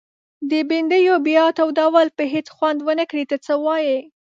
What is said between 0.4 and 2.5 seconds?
د بنډیو بیا تودول به هيڅ